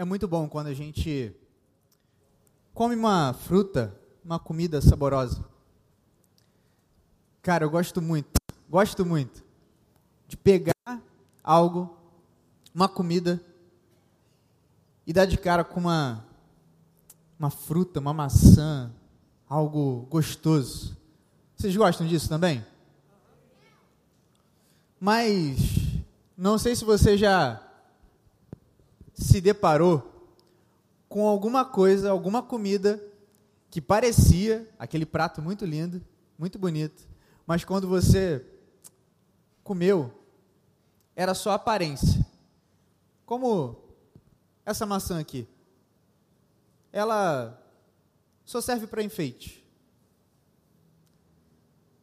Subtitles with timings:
[0.00, 1.30] é muito bom quando a gente
[2.72, 3.94] come uma fruta,
[4.24, 5.44] uma comida saborosa.
[7.42, 9.44] Cara, eu gosto muito, gosto muito
[10.26, 10.72] de pegar
[11.44, 11.98] algo,
[12.74, 13.44] uma comida,
[15.06, 16.24] e dar de cara com uma,
[17.38, 18.90] uma fruta, uma maçã,
[19.46, 20.96] algo gostoso.
[21.54, 22.64] Vocês gostam disso também?
[24.98, 25.58] Mas
[26.38, 27.69] não sei se você já
[29.20, 30.30] se deparou
[31.08, 33.02] com alguma coisa, alguma comida
[33.70, 36.02] que parecia aquele prato muito lindo,
[36.38, 37.06] muito bonito,
[37.46, 38.44] mas quando você
[39.62, 40.12] comeu,
[41.14, 42.26] era só aparência.
[43.26, 43.76] Como
[44.64, 45.46] essa maçã aqui.
[46.92, 47.60] Ela
[48.44, 49.64] só serve para enfeite.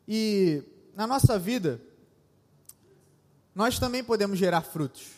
[0.08, 0.64] E
[0.96, 1.82] na nossa vida,
[3.54, 5.17] nós também podemos gerar frutos.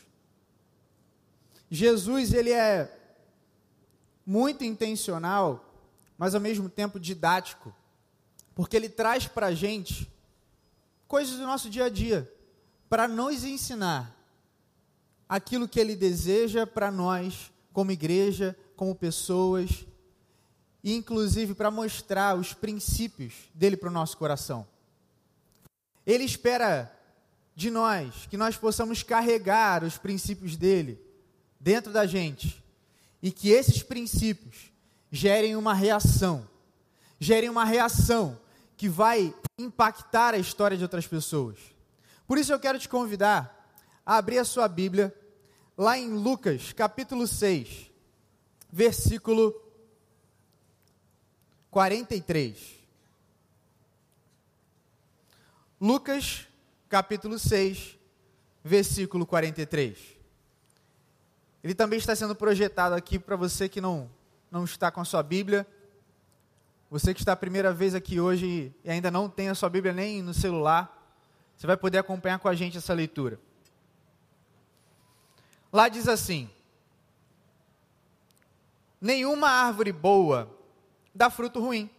[1.69, 2.91] Jesus, ele é
[4.25, 5.73] muito intencional,
[6.17, 7.73] mas ao mesmo tempo didático,
[8.55, 10.11] porque ele traz para a gente
[11.07, 12.31] coisas do nosso dia a dia,
[12.89, 14.15] para nos ensinar
[15.27, 19.85] aquilo que ele deseja para nós, como igreja, como pessoas,
[20.83, 24.67] e inclusive para mostrar os princípios dele para o nosso coração.
[26.05, 26.95] Ele espera
[27.55, 31.08] de nós que nós possamos carregar os princípios dele
[31.59, 32.63] dentro da gente
[33.21, 34.71] e que esses princípios
[35.11, 36.47] gerem uma reação,
[37.19, 38.39] gerem uma reação
[38.77, 41.57] que vai impactar a história de outras pessoas.
[42.25, 43.69] Por isso eu quero te convidar
[44.05, 45.13] a abrir a sua Bíblia
[45.77, 47.91] lá em Lucas, capítulo 6,
[48.71, 49.53] versículo
[51.69, 52.79] 43.
[55.81, 56.47] Lucas,
[56.87, 57.97] capítulo 6,
[58.63, 60.18] versículo 43.
[61.63, 64.09] Ele também está sendo projetado aqui para você que não,
[64.49, 65.67] não está com a sua Bíblia.
[66.89, 69.93] Você que está a primeira vez aqui hoje e ainda não tem a sua Bíblia
[69.93, 70.95] nem no celular,
[71.55, 73.39] você vai poder acompanhar com a gente essa leitura.
[75.71, 76.49] Lá diz assim:
[78.99, 80.49] Nenhuma árvore boa
[81.13, 81.89] dá fruto ruim,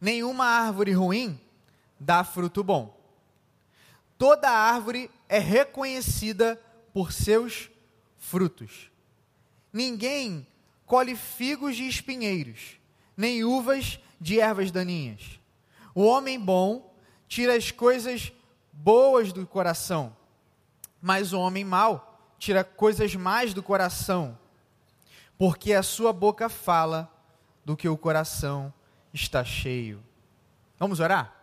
[0.00, 1.40] nenhuma árvore ruim
[1.98, 3.00] dá fruto bom.
[4.18, 6.60] Toda árvore é reconhecida
[6.92, 7.71] por seus
[8.32, 8.90] frutos.
[9.70, 10.46] Ninguém
[10.86, 12.78] colhe figos de espinheiros,
[13.14, 15.38] nem uvas de ervas daninhas.
[15.94, 16.96] O homem bom
[17.28, 18.32] tira as coisas
[18.72, 20.16] boas do coração,
[20.98, 24.38] mas o homem mau tira coisas mais do coração,
[25.36, 27.12] porque a sua boca fala
[27.66, 28.72] do que o coração
[29.12, 30.02] está cheio.
[30.78, 31.36] Vamos orar?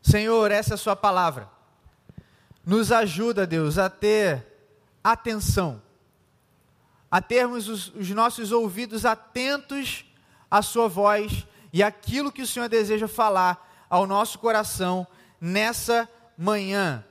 [0.00, 1.50] Senhor, essa é a sua palavra.
[2.64, 4.47] Nos ajuda, Deus, a ter
[5.12, 5.82] atenção,
[7.10, 10.04] a termos os, os nossos ouvidos atentos
[10.50, 15.06] à Sua voz e aquilo que o Senhor deseja falar ao nosso coração
[15.40, 17.04] nessa manhã.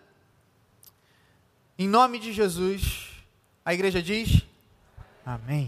[1.77, 3.09] Em nome de Jesus,
[3.63, 4.41] a igreja diz:
[5.25, 5.67] Amém.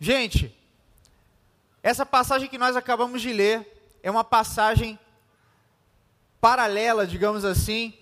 [0.00, 0.54] Gente,
[1.82, 4.98] essa passagem que nós acabamos de ler é uma passagem
[6.40, 7.94] paralela, digamos assim,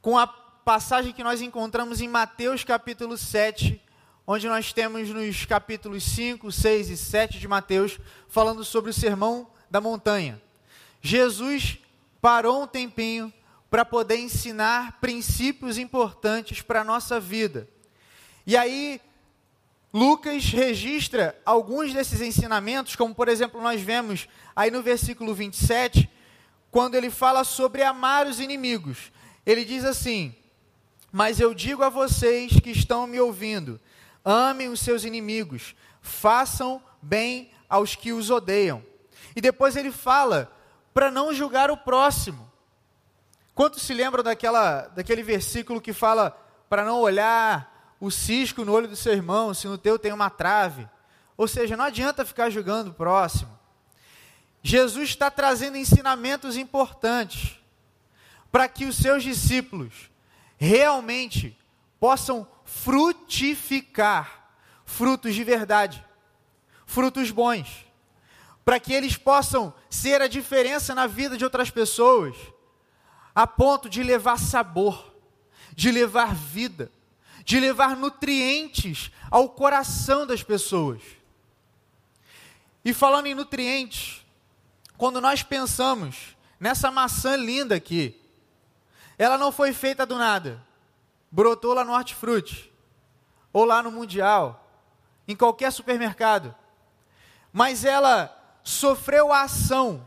[0.00, 0.26] com a
[0.68, 3.80] passagem que nós encontramos em Mateus capítulo 7,
[4.26, 7.98] onde nós temos nos capítulos 5, 6 e 7 de Mateus,
[8.28, 10.38] falando sobre o sermão da montanha.
[11.00, 11.78] Jesus
[12.20, 13.32] parou um tempinho
[13.70, 17.66] para poder ensinar princípios importantes para a nossa vida.
[18.46, 19.00] E aí,
[19.90, 26.10] Lucas registra alguns desses ensinamentos, como por exemplo, nós vemos aí no versículo 27,
[26.70, 29.10] quando ele fala sobre amar os inimigos.
[29.46, 30.34] Ele diz assim:
[31.10, 33.80] mas eu digo a vocês que estão me ouvindo:
[34.24, 38.82] amem os seus inimigos, façam bem aos que os odeiam.
[39.34, 40.52] E depois ele fala
[40.92, 42.50] para não julgar o próximo.
[43.54, 46.30] Quantos se lembram daquela, daquele versículo que fala
[46.68, 50.30] para não olhar o cisco no olho do seu irmão, se no teu tem uma
[50.30, 50.88] trave?
[51.36, 53.58] Ou seja, não adianta ficar julgando o próximo.
[54.62, 57.58] Jesus está trazendo ensinamentos importantes
[58.50, 60.10] para que os seus discípulos
[60.58, 61.56] realmente
[61.98, 64.50] possam frutificar
[64.84, 66.04] frutos de verdade,
[66.84, 67.86] frutos bons,
[68.64, 72.36] para que eles possam ser a diferença na vida de outras pessoas,
[73.34, 75.14] a ponto de levar sabor,
[75.74, 76.90] de levar vida,
[77.44, 81.00] de levar nutrientes ao coração das pessoas.
[82.84, 84.24] E falando em nutrientes,
[84.96, 88.20] quando nós pensamos nessa maçã linda aqui,
[89.18, 90.64] ela não foi feita do nada.
[91.30, 92.72] Brotou lá no hortifruti.
[93.52, 94.70] ou lá no Mundial,
[95.26, 96.54] em qualquer supermercado.
[97.52, 100.06] Mas ela sofreu a ação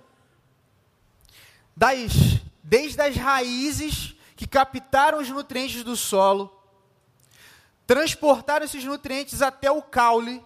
[1.76, 2.14] das,
[2.64, 6.56] desde as raízes que captaram os nutrientes do solo,
[7.86, 10.46] transportaram esses nutrientes até o caule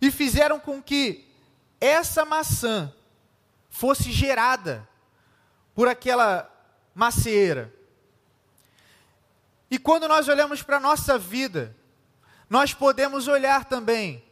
[0.00, 1.26] e fizeram com que
[1.80, 2.92] essa maçã
[3.70, 4.86] fosse gerada
[5.74, 6.50] por aquela
[6.96, 7.70] macieira.
[9.70, 11.76] E quando nós olhamos para a nossa vida,
[12.48, 14.24] nós podemos olhar também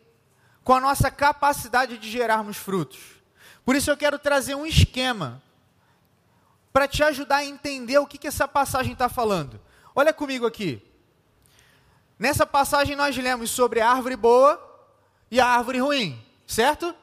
[0.62, 3.00] com a nossa capacidade de gerarmos frutos.
[3.66, 5.42] Por isso eu quero trazer um esquema
[6.72, 9.60] para te ajudar a entender o que, que essa passagem está falando.
[9.94, 10.82] Olha comigo aqui.
[12.18, 14.58] Nessa passagem nós lemos sobre a árvore boa
[15.30, 16.94] e a árvore ruim, certo?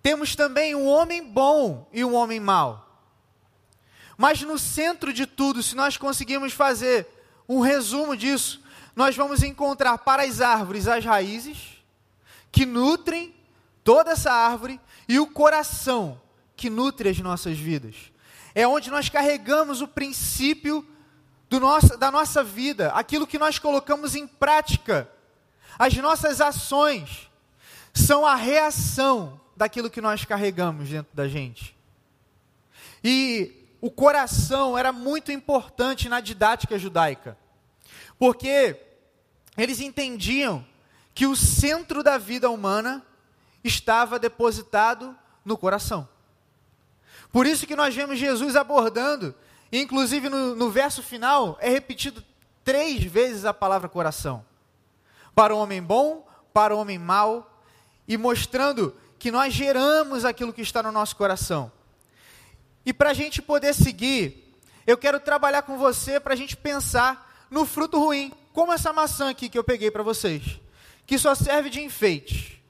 [0.00, 2.91] Temos também um homem bom e um homem mau.
[4.22, 7.08] Mas no centro de tudo, se nós conseguirmos fazer
[7.48, 8.62] um resumo disso,
[8.94, 11.82] nós vamos encontrar para as árvores as raízes,
[12.52, 13.34] que nutrem
[13.82, 16.22] toda essa árvore, e o coração,
[16.54, 17.96] que nutre as nossas vidas.
[18.54, 20.86] É onde nós carregamos o princípio
[21.50, 25.10] nosso, da nossa vida, aquilo que nós colocamos em prática.
[25.76, 27.28] As nossas ações
[27.92, 31.76] são a reação daquilo que nós carregamos dentro da gente.
[33.02, 37.36] E o coração era muito importante na didática judaica,
[38.16, 38.80] porque
[39.58, 40.64] eles entendiam
[41.12, 43.04] que o centro da vida humana
[43.64, 46.08] estava depositado no coração.
[47.32, 49.34] Por isso que nós vemos Jesus abordando,
[49.72, 52.24] inclusive no, no verso final, é repetido
[52.62, 54.46] três vezes a palavra coração.
[55.34, 56.24] Para o homem bom,
[56.54, 57.60] para o homem mau,
[58.06, 61.72] e mostrando que nós geramos aquilo que está no nosso coração.
[62.84, 64.54] E para a gente poder seguir,
[64.86, 69.30] eu quero trabalhar com você para a gente pensar no fruto ruim, como essa maçã
[69.30, 70.60] aqui que eu peguei para vocês,
[71.06, 72.62] que só serve de enfeite.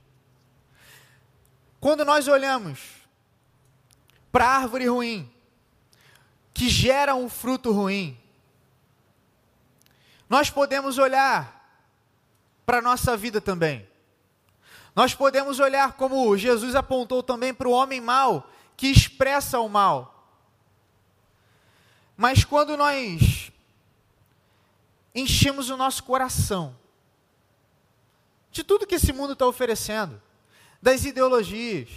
[1.81, 2.81] Quando nós olhamos
[4.31, 5.33] para a árvore ruim,
[6.55, 8.19] que gera um fruto ruim,
[10.29, 11.63] nós podemos olhar
[12.65, 13.87] para a nossa vida também.
[14.95, 18.51] Nós podemos olhar como Jesus apontou também para o homem mau,
[18.83, 20.27] que expressa o mal.
[22.17, 23.53] Mas quando nós
[25.15, 26.77] enchemos o nosso coração
[28.51, 30.21] de tudo que esse mundo está oferecendo,
[30.83, 31.91] das ideologias,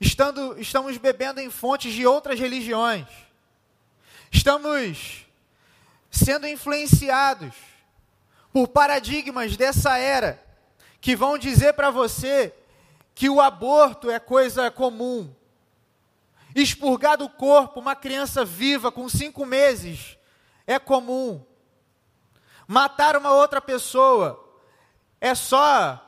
[0.00, 3.08] estando, estamos bebendo em fontes de outras religiões,
[4.30, 5.26] estamos
[6.12, 7.56] sendo influenciados
[8.52, 10.40] por paradigmas dessa era
[11.00, 12.54] que vão dizer para você
[13.16, 15.34] que o aborto é coisa comum,
[16.54, 20.16] expurgar do corpo uma criança viva com cinco meses
[20.66, 21.44] é comum.
[22.66, 24.44] Matar uma outra pessoa
[25.20, 26.04] é só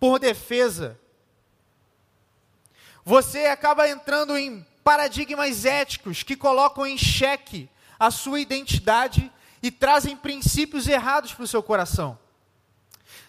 [0.00, 0.98] por defesa.
[3.04, 7.68] Você acaba entrando em paradigmas éticos que colocam em xeque
[7.98, 9.30] a sua identidade
[9.62, 12.18] e trazem princípios errados para o seu coração.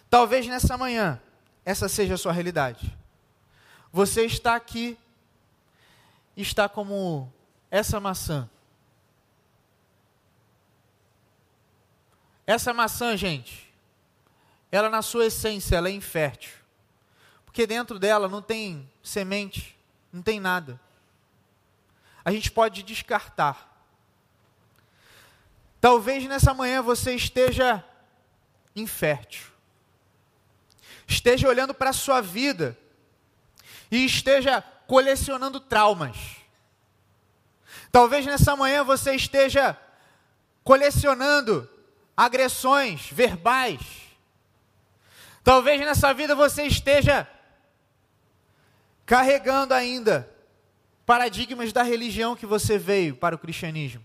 [0.09, 1.21] Talvez nessa manhã
[1.65, 2.95] essa seja a sua realidade.
[3.91, 4.97] Você está aqui
[6.35, 7.31] está como
[7.71, 8.49] essa maçã.
[12.47, 13.73] Essa maçã, gente,
[14.71, 16.53] ela na sua essência, ela é infértil.
[17.45, 19.77] Porque dentro dela não tem semente,
[20.11, 20.79] não tem nada.
[22.23, 23.71] A gente pode descartar.
[25.79, 27.83] Talvez nessa manhã você esteja
[28.75, 29.45] infértil.
[31.07, 32.77] Esteja olhando para a sua vida
[33.91, 36.17] e esteja colecionando traumas.
[37.91, 39.77] Talvez nessa manhã você esteja
[40.63, 41.69] colecionando
[42.15, 43.79] agressões verbais.
[45.43, 47.27] Talvez nessa vida você esteja
[49.05, 50.29] carregando ainda
[51.05, 54.03] paradigmas da religião que você veio para o cristianismo.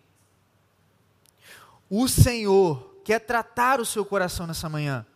[1.89, 5.07] O Senhor quer tratar o seu coração nessa manhã.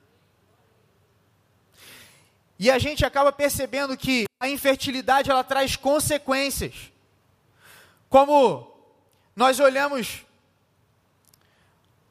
[2.58, 6.92] E a gente acaba percebendo que a infertilidade ela traz consequências.
[8.08, 8.72] Como
[9.34, 10.24] nós olhamos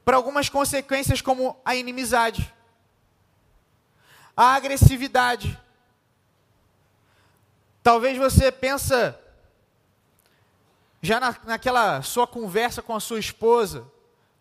[0.04, 2.54] para algumas consequências como a inimizade,
[4.36, 5.58] a agressividade.
[7.82, 9.20] Talvez você pensa
[11.02, 13.86] já na, naquela sua conversa com a sua esposa,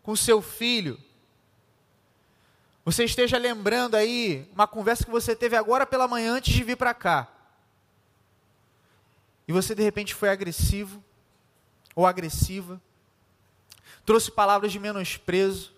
[0.01, 0.99] com seu filho,
[2.83, 6.77] você esteja lembrando aí uma conversa que você teve agora pela manhã antes de vir
[6.77, 7.27] para cá.
[9.47, 11.03] E você de repente foi agressivo
[11.95, 12.81] ou agressiva,
[14.05, 15.73] trouxe palavras de menosprezo,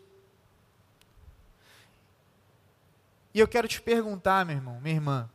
[3.35, 5.29] E eu quero te perguntar, meu irmão, minha irmã,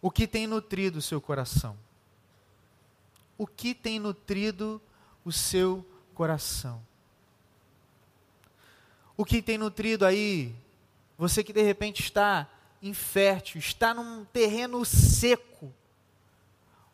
[0.00, 1.76] o que tem nutrido o seu coração?
[3.36, 4.80] O que tem nutrido
[5.22, 6.82] o seu coração?
[9.14, 10.56] O que tem nutrido aí,
[11.22, 12.48] você que de repente está
[12.82, 15.72] infértil, está num terreno seco,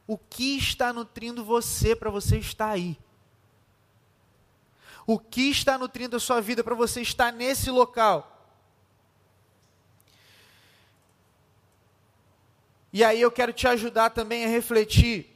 [0.06, 2.98] o que está nutrindo você para você estar aí?
[5.06, 8.54] O que está nutrindo a sua vida para você estar nesse local?
[12.92, 15.26] E aí eu quero te ajudar também a refletir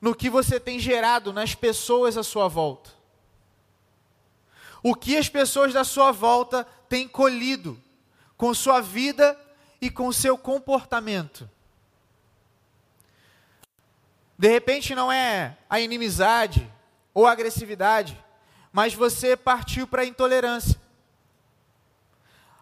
[0.00, 2.90] no que você tem gerado nas pessoas à sua volta.
[4.82, 7.80] O que as pessoas da sua volta têm colhido
[8.36, 9.38] com sua vida
[9.80, 11.48] e com seu comportamento.
[14.38, 16.70] De repente não é a inimizade
[17.12, 18.22] ou a agressividade,
[18.72, 20.80] mas você partiu para a intolerância.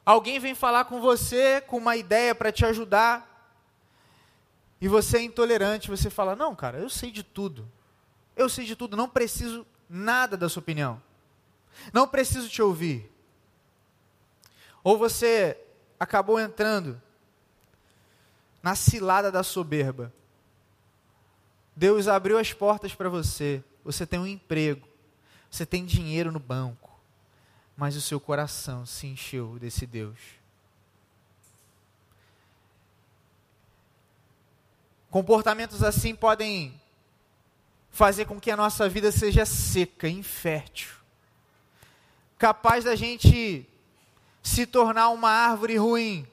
[0.05, 3.33] Alguém vem falar com você com uma ideia para te ajudar,
[4.83, 7.71] e você é intolerante, você fala: Não, cara, eu sei de tudo.
[8.35, 11.01] Eu sei de tudo, não preciso nada da sua opinião.
[11.93, 13.09] Não preciso te ouvir.
[14.83, 15.57] Ou você
[15.99, 17.01] acabou entrando
[18.63, 20.13] na cilada da soberba.
[21.75, 23.63] Deus abriu as portas para você.
[23.85, 24.87] Você tem um emprego.
[25.51, 26.93] Você tem dinheiro no banco
[27.77, 30.19] mas o seu coração se encheu desse Deus.
[35.11, 36.81] Comportamentos assim podem
[37.91, 40.91] fazer com que a nossa vida seja seca, infértil,
[42.39, 43.69] capaz da gente
[44.43, 46.27] se tornar uma árvore ruim,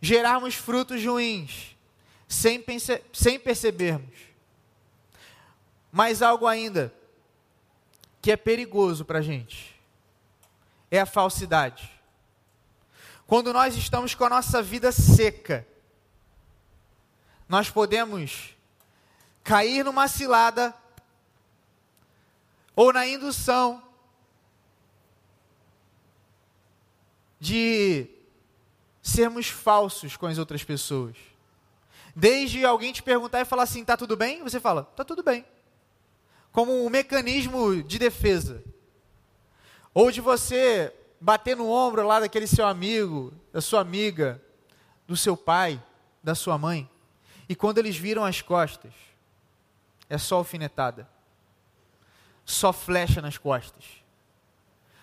[0.00, 1.76] gerarmos frutos ruins,
[2.28, 2.64] sem,
[3.12, 4.18] sem percebermos.
[5.90, 6.94] Mas algo ainda
[8.22, 9.80] que é perigoso para a gente
[10.90, 11.90] é a falsidade.
[13.26, 15.66] Quando nós estamos com a nossa vida seca,
[17.48, 18.56] nós podemos
[19.42, 20.74] cair numa cilada
[22.74, 23.82] ou na indução
[27.40, 28.06] de
[29.02, 31.16] sermos falsos com as outras pessoas.
[32.14, 35.44] Desde alguém te perguntar e falar assim: "Tá tudo bem?" Você fala: "Tá tudo bem".
[36.52, 38.62] Como um mecanismo de defesa.
[39.94, 44.40] Ou de você bater no ombro lá daquele seu amigo, da sua amiga,
[45.06, 45.82] do seu pai,
[46.22, 46.88] da sua mãe.
[47.48, 48.92] E quando eles viram as costas,
[50.08, 51.08] é só alfinetada.
[52.44, 53.84] Só flecha nas costas.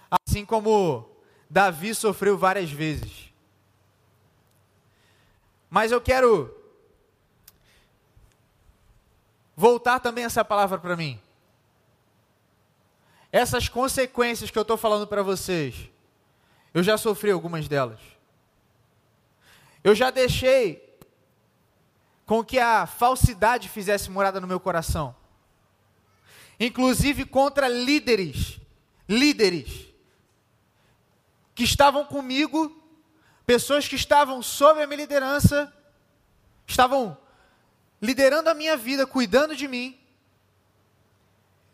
[0.09, 1.09] Assim como
[1.49, 3.31] Davi sofreu várias vezes.
[5.69, 6.53] Mas eu quero
[9.55, 11.19] voltar também essa palavra para mim.
[13.31, 15.89] Essas consequências que eu estou falando para vocês,
[16.73, 17.99] eu já sofri algumas delas.
[19.83, 20.83] Eu já deixei
[22.25, 25.15] com que a falsidade fizesse morada no meu coração.
[26.59, 28.59] Inclusive contra líderes,
[29.07, 29.86] líderes
[31.57, 32.71] que estavam comigo,
[33.43, 35.73] pessoas que estavam sob a minha liderança,
[36.67, 37.17] estavam
[37.99, 39.97] liderando a minha vida, cuidando de mim.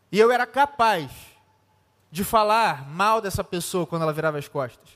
[0.10, 1.12] E eu era capaz
[2.10, 4.88] de falar mal dessa pessoa quando ela virava as costas.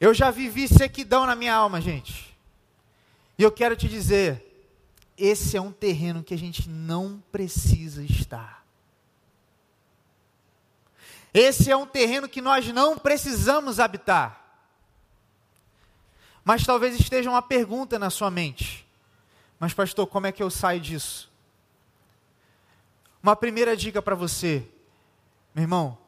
[0.00, 2.36] Eu já vivi sequidão na minha alma, gente.
[3.38, 4.44] E eu quero te dizer,
[5.16, 8.66] esse é um terreno que a gente não precisa estar.
[11.32, 14.40] Esse é um terreno que nós não precisamos habitar.
[16.44, 18.86] Mas talvez esteja uma pergunta na sua mente.
[19.58, 21.30] Mas, pastor, como é que eu saio disso?
[23.22, 24.66] Uma primeira dica para você,
[25.54, 25.98] meu irmão,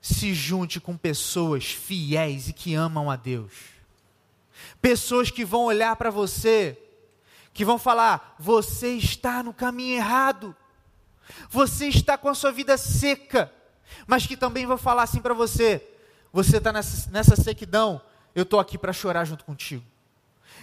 [0.00, 3.52] se junte com pessoas fiéis e que amam a Deus.
[4.80, 6.80] Pessoas que vão olhar para você,
[7.52, 10.54] que vão falar: você está no caminho errado,
[11.48, 13.52] você está com a sua vida seca,
[14.06, 15.86] mas que também vão falar assim para você:
[16.32, 18.00] você está nessa, nessa sequidão,
[18.34, 19.84] eu estou aqui para chorar junto contigo,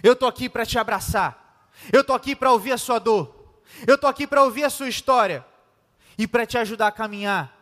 [0.02, 3.44] eu estou aqui para te abraçar, eu estou aqui para ouvir a sua dor.
[3.88, 5.46] Eu estou aqui para ouvir a sua história
[6.18, 7.58] e para te ajudar a caminhar.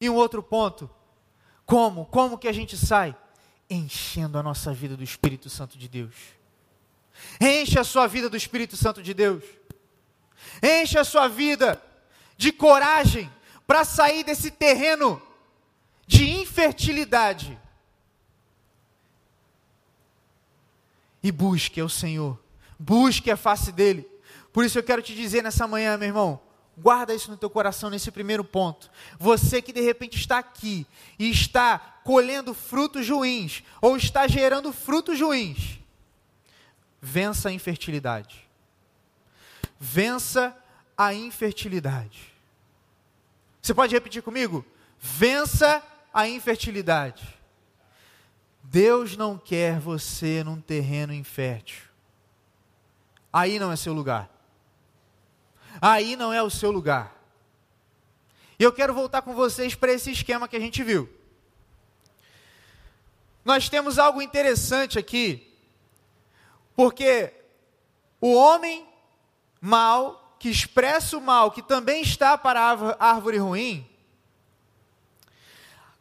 [0.00, 0.90] E um outro ponto:
[1.64, 2.06] como?
[2.06, 3.14] Como que a gente sai?
[3.68, 6.14] Enchendo a nossa vida do Espírito Santo de Deus.
[7.40, 9.44] Enche a sua vida do Espírito Santo de Deus.
[10.62, 11.82] Enche a sua vida
[12.36, 13.30] de coragem
[13.66, 15.20] para sair desse terreno
[16.06, 17.58] de infertilidade.
[21.22, 22.38] E busque ao Senhor,
[22.78, 24.16] busque a face dele
[24.56, 26.40] por isso eu quero te dizer nessa manhã, meu irmão,
[26.78, 28.90] Guarda isso no teu coração nesse primeiro ponto.
[29.18, 30.86] Você que de repente está aqui
[31.18, 35.78] e está colhendo frutos ruins ou está gerando frutos ruins,
[37.00, 38.46] vença a infertilidade.
[39.78, 40.56] Vença
[40.96, 42.32] a infertilidade.
[43.60, 44.64] Você pode repetir comigo?
[44.98, 47.36] Vença a infertilidade.
[48.62, 51.82] Deus não quer você num terreno infértil.
[53.32, 54.30] Aí não é seu lugar.
[55.80, 57.14] Aí não é o seu lugar.
[58.58, 61.08] E eu quero voltar com vocês para esse esquema que a gente viu.
[63.44, 65.54] Nós temos algo interessante aqui,
[66.74, 67.32] porque
[68.20, 68.88] o homem
[69.60, 73.88] mal, que expressa o mal, que também está para a árvore ruim,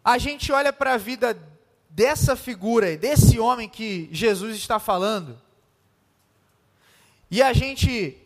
[0.04, 1.38] a gente olha para a vida
[1.90, 5.42] dessa figura, desse homem que Jesus está falando,
[7.32, 8.18] e a gente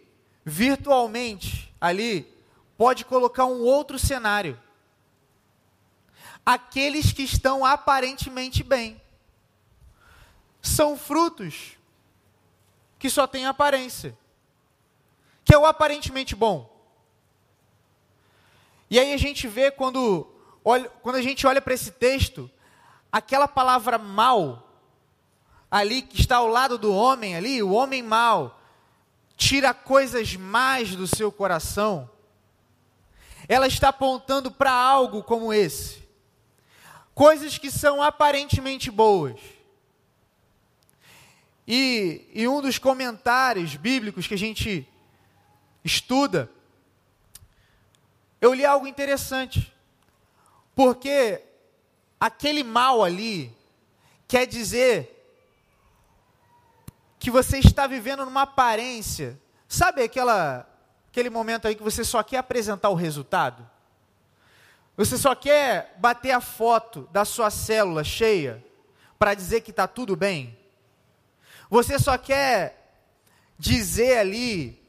[0.43, 2.27] virtualmente ali
[2.77, 4.59] pode colocar um outro cenário.
[6.45, 8.99] Aqueles que estão aparentemente bem
[10.61, 11.77] são frutos
[12.97, 14.17] que só têm aparência,
[15.49, 16.69] que é o aparentemente bom.
[18.87, 20.31] E aí a gente vê quando,
[20.63, 22.47] olha, quando a gente olha para esse texto,
[23.11, 24.71] aquela palavra mal,
[25.71, 28.61] ali que está ao lado do homem, ali, o homem mal,
[29.35, 32.07] tira coisas más do seu coração,
[33.47, 36.03] ela está apontando para algo como esse.
[37.15, 39.39] Coisas que são aparentemente boas.
[41.67, 44.87] E, e um dos comentários bíblicos que a gente
[45.83, 46.49] estuda,
[48.41, 49.73] eu li algo interessante.
[50.75, 51.41] Porque
[52.19, 53.55] aquele mal ali
[54.27, 55.15] quer dizer
[57.19, 59.39] que você está vivendo numa aparência.
[59.67, 60.65] Sabe aquela
[61.09, 63.67] aquele momento aí que você só quer apresentar o resultado?
[64.95, 68.63] Você só quer bater a foto da sua célula cheia
[69.17, 70.57] para dizer que está tudo bem?
[71.69, 72.93] Você só quer
[73.57, 74.81] dizer ali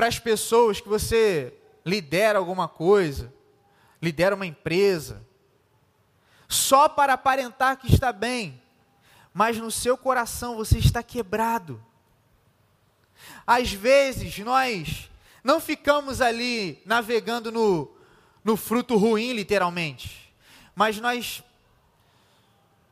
[0.00, 1.52] para as pessoas que você
[1.84, 3.30] lidera alguma coisa,
[4.00, 5.22] lidera uma empresa,
[6.48, 8.62] só para aparentar que está bem,
[9.34, 11.84] mas no seu coração você está quebrado.
[13.46, 15.10] Às vezes nós
[15.44, 17.94] não ficamos ali navegando no,
[18.42, 20.34] no fruto ruim, literalmente,
[20.74, 21.44] mas nós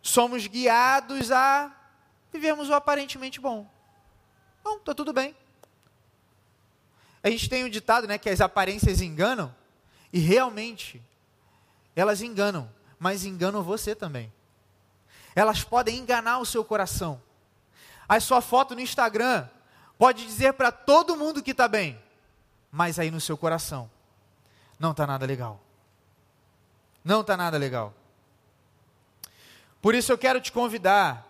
[0.02, 1.74] somos guiados a
[2.30, 3.66] vivermos o aparentemente bom.
[4.62, 5.34] Bom, está tudo bem.
[7.22, 9.54] A gente tem um ditado, né, que as aparências enganam,
[10.12, 11.02] e realmente
[11.94, 14.32] elas enganam mas enganam você também.
[15.34, 17.22] Elas podem enganar o seu coração.
[18.08, 19.48] A sua foto no Instagram
[19.96, 22.00] pode dizer para todo mundo que está bem,
[22.70, 23.90] mas aí no seu coração
[24.78, 25.60] não está nada legal.
[27.04, 27.94] Não está nada legal.
[29.80, 31.24] Por isso eu quero te convidar,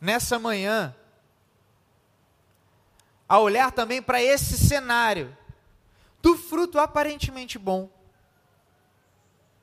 [0.00, 0.94] nessa manhã,
[3.28, 5.36] a olhar também para esse cenário
[6.22, 7.90] do fruto aparentemente bom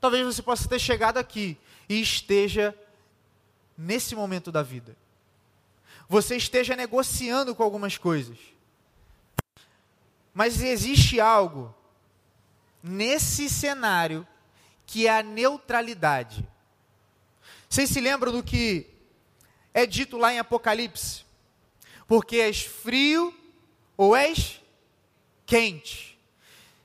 [0.06, 1.58] talvez você possa ter chegado aqui
[1.90, 2.78] e esteja
[3.76, 4.96] nesse momento da vida.
[6.08, 8.38] Você esteja negociando com algumas coisas.
[10.32, 11.74] Mas existe algo
[12.84, 14.28] nesse cenário
[14.86, 16.48] que é a neutralidade.
[17.68, 18.88] Vocês se lembram do que
[19.74, 21.26] é dito lá em Apocalipse?
[22.08, 23.34] Porque és frio
[23.98, 24.62] ou és
[25.46, 26.18] quente.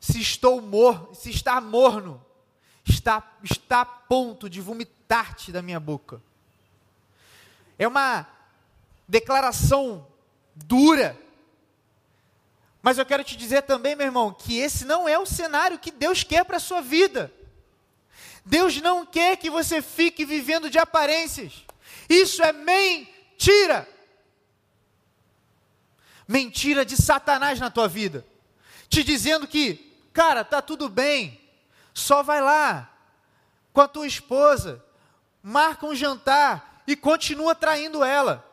[0.00, 2.24] Se estou mor, se está morno,
[2.84, 6.20] está, está a ponto de vomitar-te da minha boca.
[7.78, 8.26] É uma
[9.06, 10.06] declaração
[10.54, 11.18] dura.
[12.82, 15.90] Mas eu quero te dizer também, meu irmão, que esse não é o cenário que
[15.90, 17.32] Deus quer para a sua vida.
[18.44, 21.64] Deus não quer que você fique vivendo de aparências.
[22.08, 23.86] Isso é mentira.
[26.30, 28.24] Mentira de Satanás na tua vida.
[28.88, 31.40] Te dizendo que, cara, tá tudo bem.
[31.92, 32.88] Só vai lá
[33.72, 34.80] com a tua esposa,
[35.42, 38.48] marca um jantar e continua traindo ela.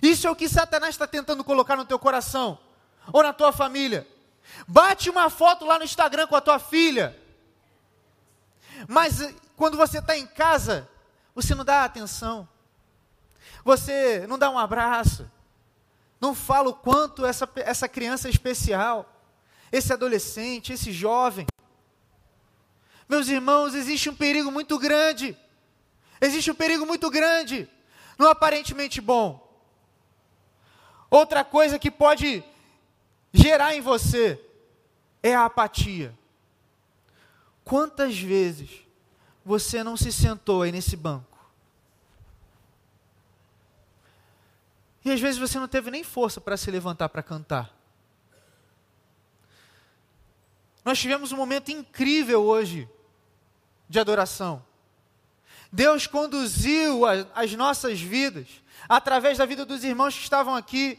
[0.00, 2.58] Isso é o que Satanás está tentando colocar no teu coração
[3.12, 4.08] ou na tua família.
[4.66, 7.14] Bate uma foto lá no Instagram com a tua filha.
[8.88, 10.88] Mas eh, quando você está em casa,
[11.34, 12.48] você não dá atenção.
[13.62, 15.30] Você não dá um abraço.
[16.20, 19.10] Não fala o quanto essa, essa criança é especial.
[19.72, 21.46] Esse adolescente, esse jovem.
[23.08, 25.36] Meus irmãos, existe um perigo muito grande.
[26.20, 27.68] Existe um perigo muito grande
[28.18, 29.48] no aparentemente bom.
[31.10, 32.44] Outra coisa que pode
[33.32, 34.38] gerar em você
[35.22, 36.16] é a apatia.
[37.64, 38.68] Quantas vezes
[39.44, 41.29] você não se sentou aí nesse banco?
[45.04, 47.74] E às vezes você não teve nem força para se levantar para cantar.
[50.84, 52.88] Nós tivemos um momento incrível hoje
[53.88, 54.64] de adoração.
[55.72, 57.02] Deus conduziu
[57.34, 58.48] as nossas vidas
[58.88, 60.98] através da vida dos irmãos que estavam aqui.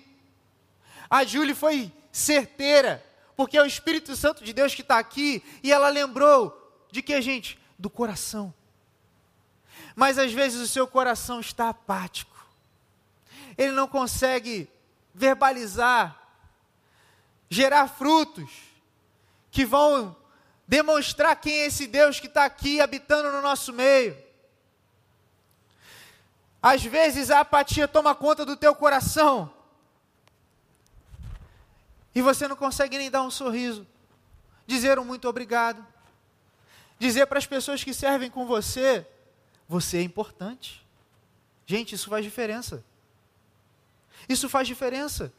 [1.09, 3.03] A Júlia foi certeira,
[3.35, 6.57] porque é o Espírito Santo de Deus que está aqui, e ela lembrou
[6.91, 7.59] de que, gente?
[7.77, 8.53] Do coração.
[9.95, 12.30] Mas às vezes o seu coração está apático,
[13.57, 14.69] ele não consegue
[15.13, 16.19] verbalizar,
[17.49, 18.49] gerar frutos
[19.49, 20.15] que vão
[20.67, 24.17] demonstrar quem é esse Deus que está aqui habitando no nosso meio.
[26.61, 29.51] Às vezes a apatia toma conta do teu coração.
[32.13, 33.87] E você não consegue nem dar um sorriso,
[34.67, 35.85] dizer um muito obrigado,
[36.99, 39.07] dizer para as pessoas que servem com você,
[39.67, 40.85] você é importante.
[41.65, 42.83] Gente, isso faz diferença.
[44.27, 45.33] Isso faz diferença.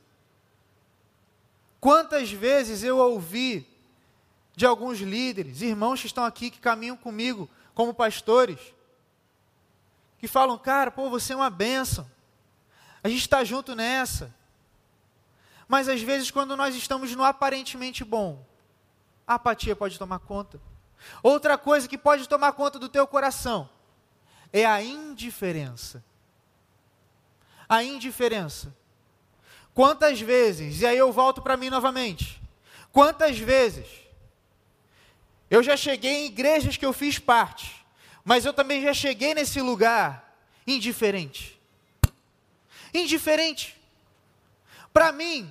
[1.80, 3.66] Quantas vezes eu ouvi
[4.54, 8.60] de alguns líderes, irmãos que estão aqui, que caminham comigo como pastores,
[10.18, 12.08] que falam, cara, pô, você é uma bênção,
[13.02, 14.32] a gente está junto nessa.
[15.66, 18.44] Mas às vezes, quando nós estamos no aparentemente bom,
[19.26, 20.60] a apatia pode tomar conta.
[21.22, 23.68] Outra coisa que pode tomar conta do teu coração
[24.52, 26.04] é a indiferença.
[27.72, 28.76] A indiferença.
[29.72, 32.38] Quantas vezes, e aí eu volto para mim novamente,
[32.92, 33.86] quantas vezes
[35.48, 37.82] eu já cheguei em igrejas que eu fiz parte,
[38.22, 41.58] mas eu também já cheguei nesse lugar indiferente.
[42.92, 43.80] Indiferente.
[44.92, 45.50] Para mim,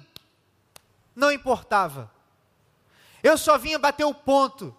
[1.16, 2.12] não importava.
[3.24, 4.78] Eu só vinha bater o ponto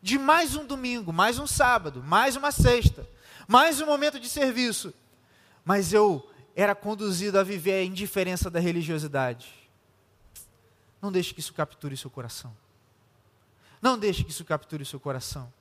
[0.00, 3.04] de mais um domingo, mais um sábado, mais uma sexta,
[3.48, 4.94] mais um momento de serviço.
[5.64, 9.52] Mas eu era conduzido a viver a indiferença da religiosidade.
[11.00, 12.56] Não deixe que isso capture seu coração.
[13.80, 15.52] Não deixe que isso capture seu coração.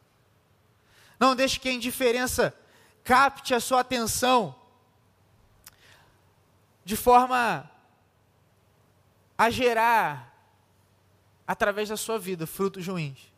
[1.19, 2.53] Não deixe que a indiferença
[3.03, 4.55] capte a sua atenção
[6.83, 7.69] de forma
[9.37, 10.35] a gerar,
[11.47, 13.29] através da sua vida, frutos ruins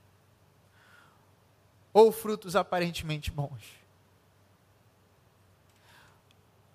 [1.94, 3.81] ou frutos aparentemente bons.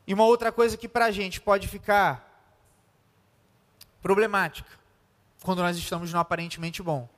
[0.07, 2.25] E uma outra coisa que para a gente pode ficar
[4.01, 4.71] problemática
[5.43, 7.09] quando nós estamos no aparentemente bom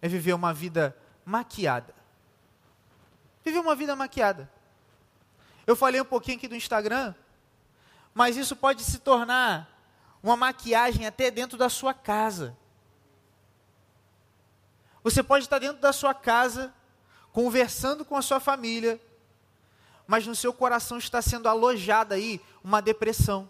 [0.00, 1.94] é viver uma vida maquiada.
[3.44, 4.50] Viver uma vida maquiada.
[5.66, 7.14] Eu falei um pouquinho aqui do Instagram,
[8.14, 9.68] mas isso pode se tornar
[10.22, 12.56] uma maquiagem até dentro da sua casa.
[15.02, 16.72] Você pode estar dentro da sua casa,
[17.32, 19.00] conversando com a sua família,
[20.12, 23.48] mas no seu coração está sendo alojada aí uma depressão,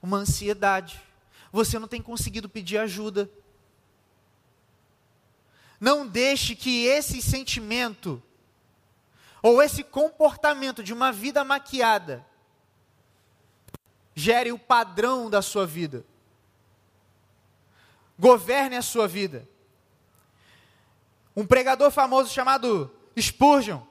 [0.00, 0.98] uma ansiedade.
[1.52, 3.30] Você não tem conseguido pedir ajuda.
[5.78, 8.22] Não deixe que esse sentimento
[9.42, 12.24] ou esse comportamento de uma vida maquiada
[14.14, 16.06] gere o padrão da sua vida.
[18.18, 19.46] Governe a sua vida.
[21.36, 23.82] Um pregador famoso chamado Spurgeon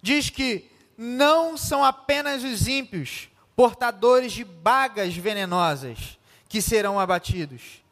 [0.00, 0.67] diz que
[0.98, 7.82] não são apenas os ímpios portadores de bagas venenosas que serão abatidos,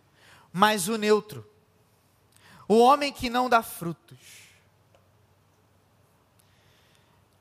[0.53, 1.49] mas o neutro
[2.69, 4.19] o homem que não dá frutos.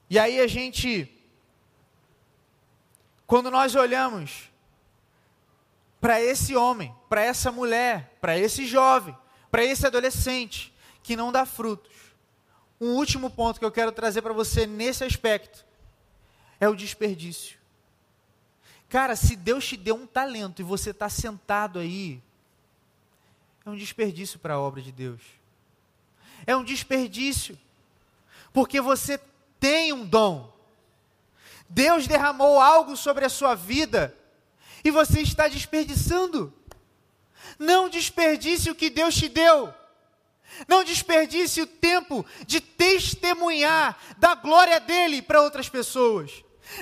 [0.10, 1.12] E aí a gente,
[3.26, 4.52] quando nós olhamos
[6.00, 9.18] para esse homem, para essa mulher, para esse jovem,
[9.50, 11.92] para esse adolescente que não dá frutos,
[12.80, 15.66] um último ponto que eu quero trazer para você nesse aspecto
[16.60, 17.58] é o desperdício.
[18.90, 22.22] Cara, se Deus te deu um talento e você está sentado aí
[23.66, 25.22] é um desperdício para a obra de Deus.
[26.46, 27.58] É um desperdício,
[28.54, 29.20] porque você
[29.60, 30.54] tem um dom.
[31.68, 34.16] Deus derramou algo sobre a sua vida
[34.84, 36.54] e você está desperdiçando.
[37.58, 39.74] Não desperdice o que Deus te deu.
[40.68, 46.32] Não desperdice o tempo de testemunhar da glória dele para outras pessoas.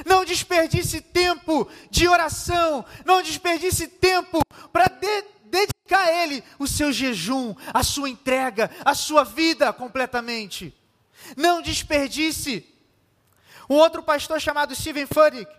[0.05, 2.85] Não desperdice tempo de oração.
[3.05, 4.39] Não desperdice tempo
[4.71, 10.73] para de dedicar a Ele o seu jejum, a sua entrega, a sua vida completamente.
[11.37, 12.65] Não desperdice.
[13.69, 15.49] Um outro pastor chamado Stephen Furtick,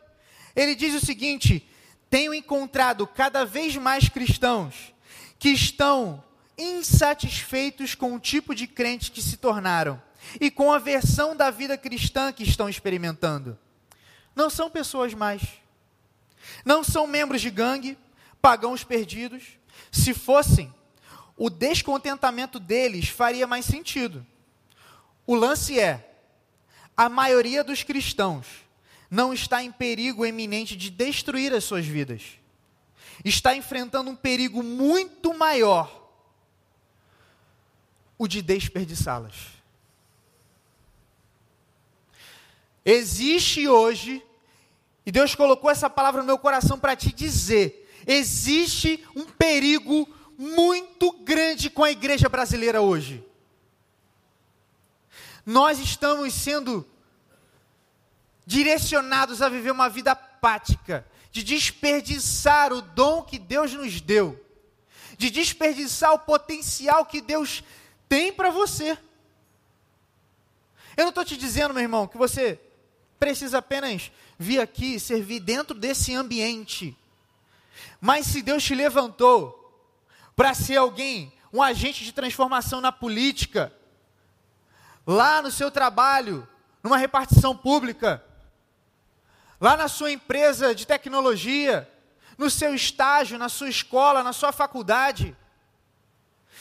[0.55, 1.67] ele diz o seguinte:
[2.11, 4.93] tenho encontrado cada vez mais cristãos
[5.39, 6.23] que estão
[6.57, 10.01] insatisfeitos com o tipo de crente que se tornaram
[10.41, 13.59] e com a versão da vida cristã que estão experimentando.
[14.35, 15.43] Não são pessoas mais.
[16.65, 17.99] Não são membros de gangue,
[18.41, 19.43] pagãos perdidos.
[19.91, 20.73] Se fossem,
[21.37, 24.27] o descontentamento deles faria mais sentido.
[25.27, 26.17] O lance é:
[26.97, 28.47] a maioria dos cristãos
[29.11, 32.23] não está em perigo eminente de destruir as suas vidas.
[33.25, 36.04] Está enfrentando um perigo muito maior,
[38.19, 39.35] o de desperdiçá-las.
[42.85, 44.23] Existe hoje,
[45.07, 51.13] e Deus colocou essa palavra no meu coração para te dizer: existe um perigo muito
[51.13, 53.25] grande com a igreja brasileira hoje.
[55.47, 56.87] Nós estamos sendo
[58.47, 64.39] direcionados a viver uma vida apática, de desperdiçar o dom que Deus nos deu,
[65.17, 67.63] de desperdiçar o potencial que Deus
[68.09, 68.99] tem para você.
[70.97, 72.61] Eu não estou te dizendo, meu irmão, que você
[73.19, 76.97] precisa apenas vir aqui servir dentro desse ambiente.
[78.01, 79.61] Mas se Deus te levantou
[80.37, 83.73] para ser alguém, um agente de transformação na política,
[85.07, 86.47] lá no seu trabalho,
[86.83, 88.25] numa repartição pública,
[89.61, 91.91] lá na sua empresa de tecnologia,
[92.37, 95.37] no seu estágio, na sua escola, na sua faculdade.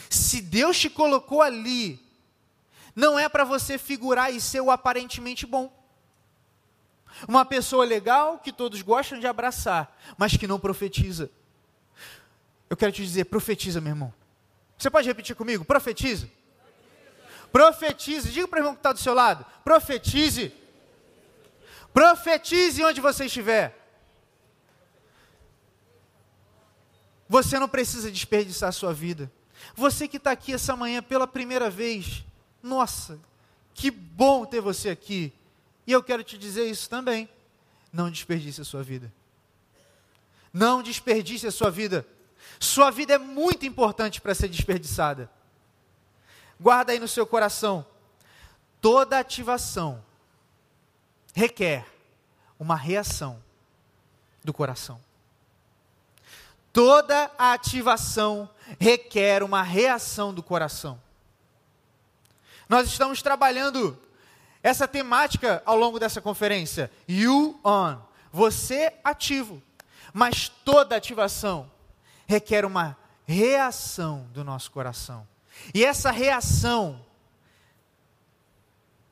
[0.09, 1.99] Se Deus te colocou ali,
[2.95, 5.71] não é para você figurar e ser o aparentemente bom.
[7.27, 11.29] Uma pessoa legal que todos gostam de abraçar, mas que não profetiza.
[12.69, 14.13] Eu quero te dizer, profetiza, meu irmão.
[14.77, 15.63] Você pode repetir comigo?
[15.63, 16.29] Profetiza.
[17.51, 18.31] Profetize.
[18.31, 19.45] Diga para o irmão que está do seu lado.
[19.63, 20.51] Profetize.
[21.93, 23.79] Profetize onde você estiver.
[27.29, 29.31] Você não precisa desperdiçar a sua vida.
[29.75, 32.23] Você que está aqui essa manhã pela primeira vez,
[32.61, 33.19] nossa,
[33.73, 35.33] que bom ter você aqui.
[35.85, 37.27] E eu quero te dizer isso também.
[37.91, 39.11] Não desperdice a sua vida.
[40.51, 42.07] Não desperdice a sua vida.
[42.59, 45.29] Sua vida é muito importante para ser desperdiçada.
[46.59, 47.85] Guarda aí no seu coração.
[48.79, 50.03] Toda ativação
[51.33, 51.85] requer
[52.59, 53.41] uma reação
[54.43, 54.99] do coração.
[56.73, 60.99] Toda ativação requer uma reação do coração.
[62.67, 63.95] Nós estamos trabalhando
[64.63, 66.89] essa temática ao longo dessa conferência.
[67.07, 67.99] You on.
[68.31, 69.61] Você ativo.
[70.11, 71.71] Mas toda ativação
[72.25, 75.27] requer uma reação do nosso coração.
[75.75, 77.05] E essa reação,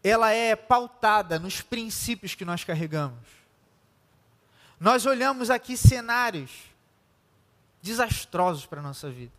[0.03, 3.29] ela é pautada nos princípios que nós carregamos.
[4.79, 6.70] Nós olhamos aqui cenários
[7.81, 9.33] desastrosos para a nossa vida,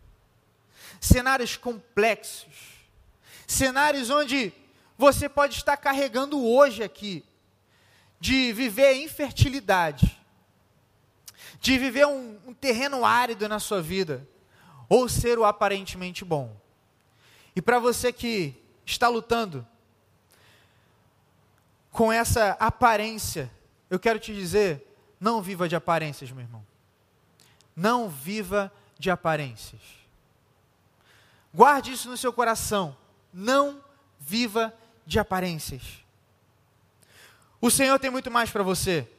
[0.99, 2.53] cenários complexos,
[3.47, 4.53] cenários onde
[4.97, 7.25] você pode estar carregando hoje aqui,
[8.19, 10.19] de viver infertilidade,
[11.59, 14.27] de viver um, um terreno árido na sua vida,
[14.87, 16.55] ou ser o aparentemente bom.
[17.55, 19.65] E para você que está lutando
[21.91, 23.51] com essa aparência,
[23.89, 24.85] eu quero te dizer:
[25.19, 26.65] não viva de aparências, meu irmão.
[27.75, 29.81] Não viva de aparências.
[31.53, 32.95] Guarde isso no seu coração.
[33.33, 33.83] Não
[34.19, 34.73] viva
[35.05, 36.03] de aparências.
[37.59, 39.09] O Senhor tem muito mais para você.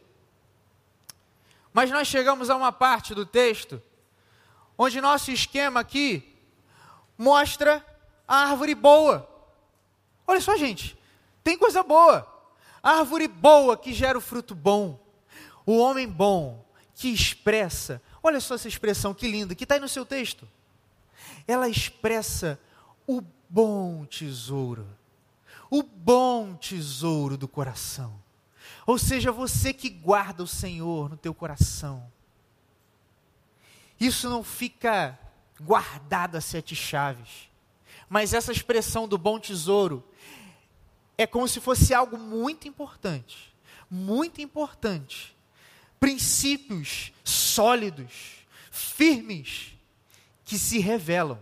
[1.72, 3.82] Mas nós chegamos a uma parte do texto
[4.76, 6.36] onde nosso esquema aqui
[7.16, 7.84] mostra
[8.26, 9.28] a árvore boa.
[10.26, 10.98] Olha só, gente,
[11.42, 12.26] tem coisa boa.
[12.82, 14.98] A árvore boa que gera o fruto bom.
[15.66, 16.63] O homem bom
[16.94, 18.00] que expressa.
[18.22, 20.48] Olha só essa expressão que linda, que está aí no seu texto.
[21.46, 22.58] Ela expressa
[23.06, 24.86] o bom tesouro.
[25.70, 28.22] O bom tesouro do coração.
[28.86, 32.10] Ou seja, você que guarda o Senhor no teu coração.
[33.98, 35.18] Isso não fica
[35.60, 37.48] guardado a sete chaves.
[38.08, 40.04] Mas essa expressão do bom tesouro
[41.16, 43.54] é como se fosse algo muito importante.
[43.90, 45.33] Muito importante.
[45.98, 48.12] Princípios sólidos,
[48.70, 49.72] firmes,
[50.44, 51.38] que se revelam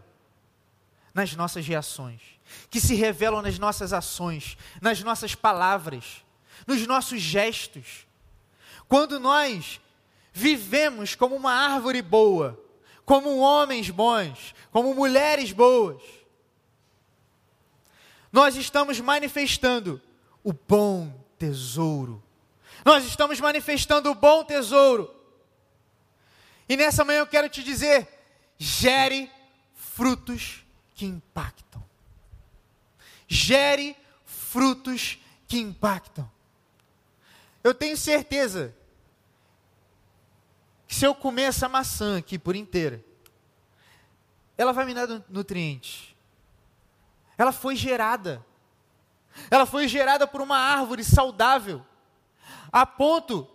[1.12, 2.20] nas nossas reações,
[2.70, 6.22] que se revelam nas nossas ações, nas nossas palavras
[6.66, 8.06] nos nossos gestos.
[8.88, 9.80] Quando nós
[10.32, 12.58] vivemos como uma árvore boa,
[13.04, 16.02] como homens bons, como mulheres boas,
[18.30, 20.00] nós estamos manifestando
[20.42, 22.22] o bom tesouro.
[22.84, 25.14] Nós estamos manifestando o bom tesouro.
[26.68, 28.08] E nessa manhã eu quero te dizer:
[28.58, 29.30] gere
[29.74, 30.64] frutos
[30.94, 31.82] que impactam.
[33.28, 36.30] Gere frutos que impactam.
[37.62, 38.74] Eu tenho certeza
[40.88, 43.02] que se eu comer essa maçã aqui por inteira,
[44.58, 46.14] ela vai me dar nutrientes.
[47.38, 48.44] Ela foi gerada.
[49.50, 51.84] Ela foi gerada por uma árvore saudável,
[52.72, 53.46] a ponto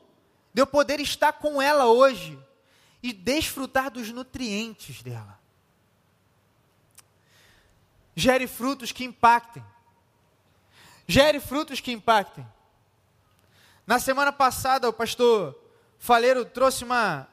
[0.54, 2.40] de eu poder estar com ela hoje
[3.02, 5.40] e desfrutar dos nutrientes dela.
[8.16, 9.64] Gere frutos que impactem.
[11.08, 12.48] Gere frutos que impactem.
[13.86, 15.58] Na semana passada, o pastor
[16.00, 17.28] Faleiro trouxe uma,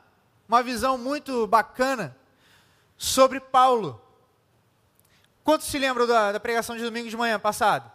[0.48, 2.16] uma visão muito bacana
[2.96, 4.00] sobre Paulo.
[5.42, 7.90] Quantos se lembram da, da pregação de domingo de manhã passado?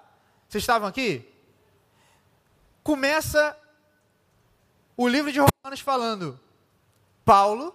[0.48, 1.28] Vocês estavam aqui?
[2.84, 3.58] Começa
[5.02, 6.38] o livro de Romanos falando:
[7.24, 7.74] Paulo,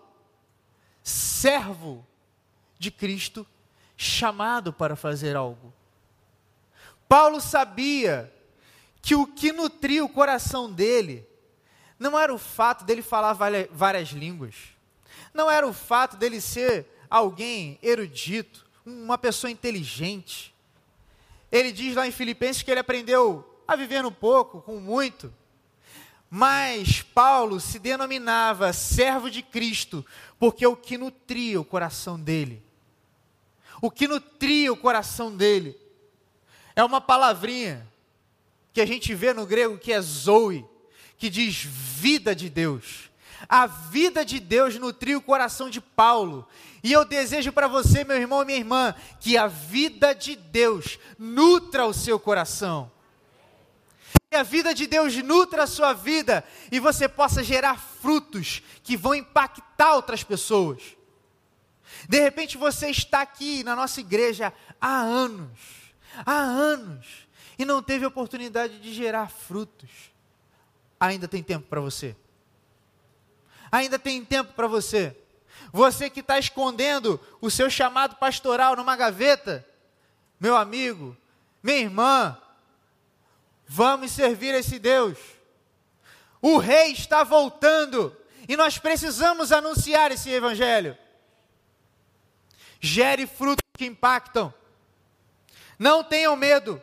[1.03, 2.07] servo
[2.79, 3.47] de Cristo,
[3.97, 5.73] chamado para fazer algo.
[7.09, 8.31] Paulo sabia
[9.01, 11.27] que o que nutria o coração dele
[11.99, 13.33] não era o fato dele falar
[13.71, 14.55] várias línguas,
[15.33, 20.55] não era o fato dele ser alguém erudito, uma pessoa inteligente.
[21.51, 25.33] Ele diz lá em Filipenses que ele aprendeu a viver no pouco, com muito.
[26.31, 30.05] Mas Paulo se denominava servo de Cristo,
[30.39, 32.63] porque o que nutria o coração dele,
[33.81, 35.77] o que nutria o coração dele,
[36.75, 37.87] é uma palavrinha
[38.73, 40.65] que a gente vê no grego que é zoe,
[41.17, 43.11] que diz vida de Deus.
[43.49, 46.47] A vida de Deus nutriu o coração de Paulo.
[46.83, 50.99] E eu desejo para você, meu irmão e minha irmã, que a vida de Deus
[51.19, 52.91] nutra o seu coração.
[54.35, 59.15] A vida de Deus nutra a sua vida e você possa gerar frutos que vão
[59.15, 60.83] impactar outras pessoas.
[62.09, 65.59] De repente você está aqui na nossa igreja há anos,
[66.27, 67.07] há anos,
[67.59, 69.91] e não teve oportunidade de gerar frutos.
[70.99, 72.17] Ainda tem tempo para você
[73.77, 75.17] ainda tem tempo para você.
[75.73, 79.67] Você que está escondendo o seu chamado pastoral numa gaveta,
[80.39, 81.17] meu amigo,
[81.63, 82.39] minha irmã,
[83.67, 85.19] vamos servir esse Deus.
[86.41, 88.15] O rei está voltando
[88.49, 90.97] e nós precisamos anunciar esse evangelho.
[92.81, 94.53] Gere frutos que impactam.
[95.79, 96.83] Não tenham medo.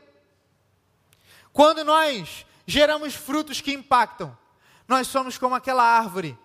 [1.54, 4.36] Quando nós geramos frutos que impactam,
[4.88, 6.38] nós somos como aquela árvore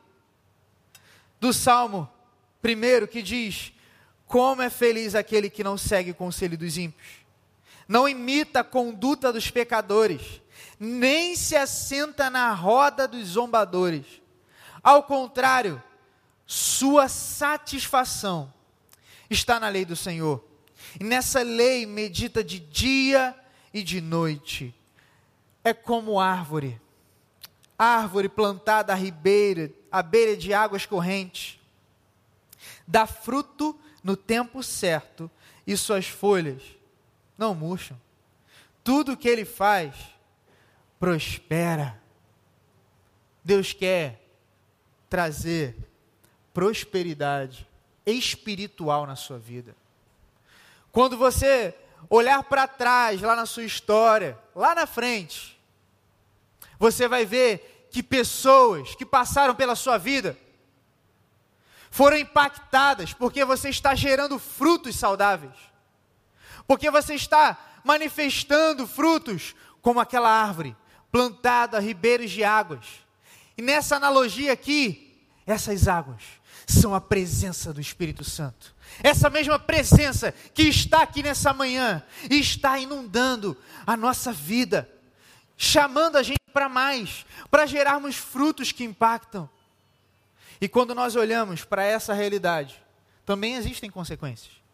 [1.41, 2.11] do Salmo
[2.61, 3.73] primeiro que diz:
[4.27, 7.26] Como é feliz aquele que não segue o conselho dos ímpios,
[7.89, 10.41] não imita a conduta dos pecadores,
[10.79, 14.05] nem se assenta na roda dos zombadores.
[14.83, 15.83] Ao contrário,
[16.45, 18.53] sua satisfação
[19.31, 20.45] está na lei do Senhor.
[20.99, 23.35] E nessa lei medita de dia
[23.73, 24.75] e de noite.
[25.63, 26.81] É como árvore,
[27.77, 31.59] árvore plantada à ribeira, à beira de águas correntes.
[32.87, 35.29] Dá fruto no tempo certo
[35.67, 36.76] e suas folhas
[37.37, 38.01] não murcham.
[38.83, 39.95] Tudo que ele faz
[40.99, 42.01] prospera.
[43.45, 44.23] Deus quer
[45.09, 45.77] trazer
[46.53, 47.67] prosperidade
[48.05, 49.77] espiritual na sua vida.
[50.91, 51.75] Quando você
[52.09, 55.61] olhar para trás, lá na sua história, lá na frente,
[56.79, 60.37] você vai ver que pessoas que passaram pela sua vida
[61.91, 65.55] foram impactadas porque você está gerando frutos saudáveis.
[66.67, 70.77] Porque você está manifestando frutos como aquela árvore
[71.11, 72.85] plantada a ribeiros de águas.
[73.57, 76.23] E nessa analogia aqui, essas águas
[76.67, 78.75] são a presença do Espírito Santo.
[79.03, 84.91] Essa mesma presença que está aqui nessa manhã e está inundando a nossa vida,
[85.57, 89.49] chamando a gente para mais, para gerarmos frutos que impactam.
[90.61, 92.83] E quando nós olhamos para essa realidade,
[93.25, 94.66] também existem consequências.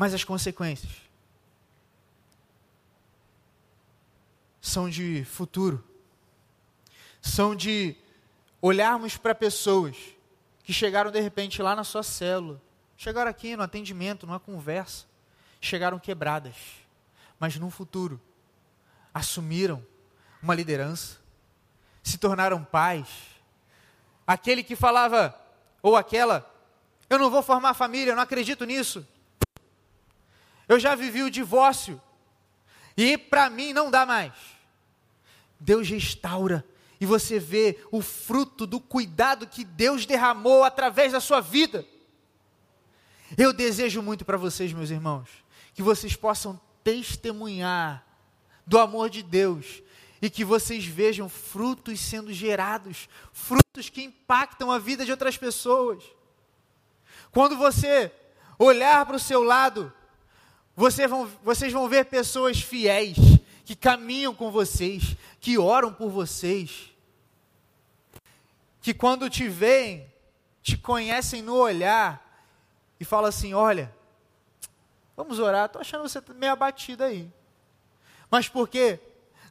[0.00, 0.90] Mas as consequências
[4.58, 5.84] são de futuro,
[7.20, 7.94] são de
[8.62, 9.94] olharmos para pessoas
[10.64, 12.62] que chegaram de repente lá na sua célula,
[12.96, 15.04] chegaram aqui no atendimento, numa conversa,
[15.60, 16.56] chegaram quebradas,
[17.38, 18.18] mas no futuro
[19.12, 19.84] assumiram
[20.42, 21.18] uma liderança,
[22.02, 23.06] se tornaram pais.
[24.26, 25.38] Aquele que falava,
[25.82, 26.50] ou aquela,
[27.10, 29.06] eu não vou formar família, eu não acredito nisso.
[30.70, 32.00] Eu já vivi o divórcio,
[32.96, 34.32] e para mim não dá mais.
[35.58, 36.64] Deus restaura
[37.00, 41.84] e você vê o fruto do cuidado que Deus derramou através da sua vida.
[43.36, 45.28] Eu desejo muito para vocês, meus irmãos,
[45.74, 48.06] que vocês possam testemunhar
[48.64, 49.82] do amor de Deus
[50.22, 56.04] e que vocês vejam frutos sendo gerados, frutos que impactam a vida de outras pessoas.
[57.32, 58.12] Quando você
[58.56, 59.92] olhar para o seu lado,
[60.80, 63.14] você vão, vocês vão ver pessoas fiéis,
[63.66, 66.90] que caminham com vocês, que oram por vocês,
[68.80, 70.10] que quando te veem,
[70.62, 72.48] te conhecem no olhar
[72.98, 73.94] e falam assim: olha,
[75.14, 77.30] vamos orar, estou achando você meio abatido aí.
[78.30, 78.98] Mas por quê?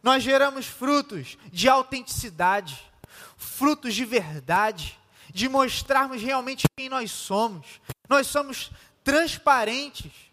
[0.02, 2.92] Nós geramos frutos de autenticidade,
[3.38, 5.00] frutos de verdade,
[5.32, 7.80] de mostrarmos realmente quem nós somos.
[8.10, 8.72] Nós somos
[9.04, 10.29] transparentes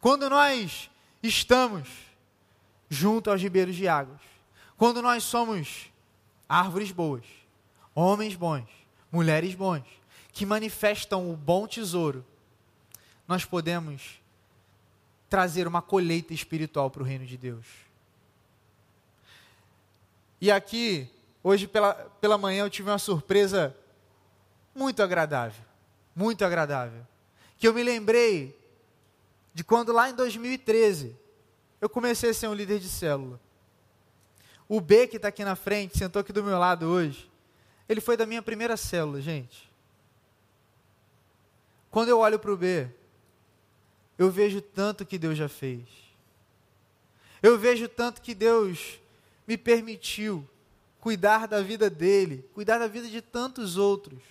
[0.00, 0.90] quando nós
[1.22, 1.88] estamos
[2.88, 4.20] junto aos ribeiros de águas.
[4.76, 5.90] Quando nós somos
[6.48, 7.24] árvores boas,
[7.94, 8.68] homens bons,
[9.10, 9.84] mulheres bons,
[10.32, 12.24] que manifestam o bom tesouro,
[13.26, 14.20] nós podemos
[15.28, 17.66] trazer uma colheita espiritual para o reino de Deus.
[20.40, 21.10] E aqui,
[21.42, 23.76] hoje pela, pela manhã, eu tive uma surpresa
[24.74, 25.64] muito agradável.
[26.14, 27.04] Muito agradável.
[27.58, 28.57] Que eu me lembrei
[29.58, 31.16] de quando lá em 2013
[31.80, 33.40] eu comecei a ser um líder de célula.
[34.68, 37.28] O B, que está aqui na frente, sentou aqui do meu lado hoje,
[37.88, 39.68] ele foi da minha primeira célula, gente.
[41.90, 42.88] Quando eu olho para o B,
[44.16, 45.88] eu vejo tanto que Deus já fez.
[47.42, 49.00] Eu vejo tanto que Deus
[49.44, 50.48] me permitiu
[51.00, 54.22] cuidar da vida dele, cuidar da vida de tantos outros.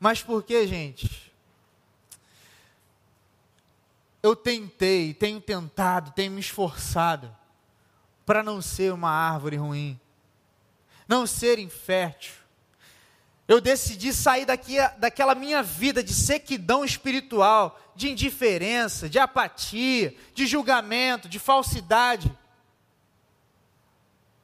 [0.00, 1.27] Mas por que, gente?
[4.22, 7.34] Eu tentei, tenho tentado, tenho me esforçado
[8.26, 9.98] para não ser uma árvore ruim,
[11.06, 12.34] não ser infértil.
[13.46, 20.46] Eu decidi sair daqui, daquela minha vida de sequidão espiritual, de indiferença, de apatia, de
[20.46, 22.30] julgamento, de falsidade,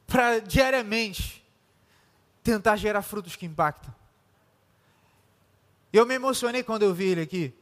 [0.06, 1.44] para diariamente
[2.42, 3.94] tentar gerar frutos que impactam.
[5.92, 7.54] Eu me emocionei quando eu vi ele aqui.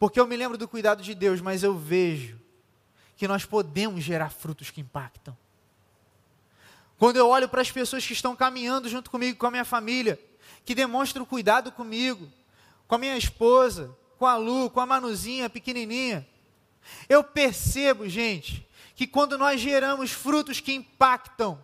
[0.00, 2.40] Porque eu me lembro do cuidado de Deus, mas eu vejo
[3.18, 5.36] que nós podemos gerar frutos que impactam.
[6.98, 10.18] Quando eu olho para as pessoas que estão caminhando junto comigo, com a minha família,
[10.64, 12.32] que demonstram cuidado comigo,
[12.88, 16.26] com a minha esposa, com a Lu, com a Manuzinha pequenininha,
[17.06, 21.62] eu percebo, gente, que quando nós geramos frutos que impactam,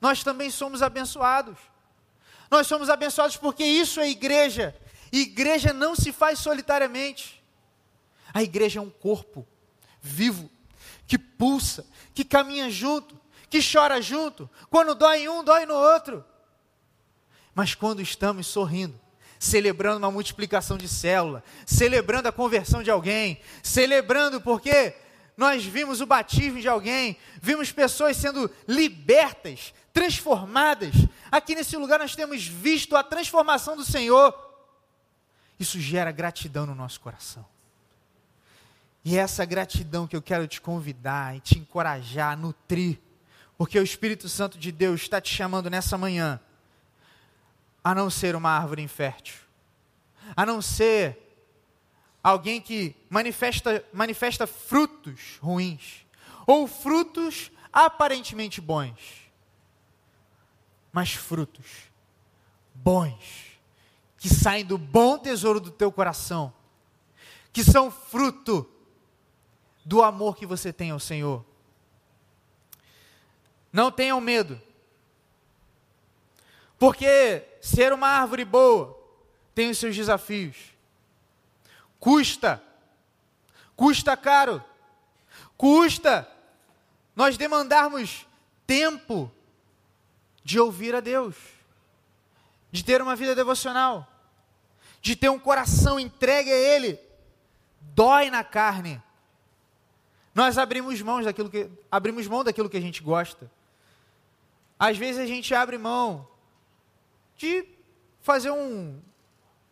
[0.00, 1.56] nós também somos abençoados.
[2.50, 4.74] Nós somos abençoados porque isso é igreja,
[5.12, 7.42] igreja não se faz solitariamente.
[8.32, 9.46] A igreja é um corpo
[10.00, 10.50] vivo,
[11.06, 14.48] que pulsa, que caminha junto, que chora junto.
[14.70, 16.24] Quando dói em um, dói no outro.
[17.54, 18.98] Mas quando estamos sorrindo,
[19.38, 24.94] celebrando uma multiplicação de célula, celebrando a conversão de alguém, celebrando porque
[25.36, 30.94] nós vimos o batismo de alguém, vimos pessoas sendo libertas, transformadas.
[31.30, 34.47] Aqui nesse lugar nós temos visto a transformação do Senhor
[35.58, 37.44] isso gera gratidão no nosso coração.
[39.04, 42.98] E é essa gratidão que eu quero te convidar e te encorajar, nutrir,
[43.56, 46.40] porque o Espírito Santo de Deus está te chamando nessa manhã
[47.82, 49.36] a não ser uma árvore infértil,
[50.36, 51.18] a não ser
[52.22, 56.04] alguém que manifesta, manifesta frutos ruins,
[56.46, 59.30] ou frutos aparentemente bons,
[60.92, 61.66] mas frutos
[62.74, 63.47] bons
[64.18, 66.52] que saem do bom tesouro do teu coração,
[67.52, 68.68] que são fruto
[69.84, 71.44] do amor que você tem ao Senhor.
[73.72, 74.60] Não tenham medo,
[76.78, 78.98] porque ser uma árvore boa
[79.54, 80.56] tem os seus desafios.
[82.00, 82.62] Custa,
[83.76, 84.62] custa caro,
[85.56, 86.28] custa
[87.14, 88.26] nós demandarmos
[88.66, 89.30] tempo
[90.44, 91.34] de ouvir a Deus
[92.70, 94.06] de ter uma vida devocional,
[95.00, 96.98] de ter um coração entregue a Ele,
[97.80, 99.02] dói na carne.
[100.34, 103.50] Nós abrimos mão daquilo que abrimos mão daquilo que a gente gosta.
[104.78, 106.28] Às vezes a gente abre mão
[107.36, 107.64] de
[108.20, 109.00] fazer um,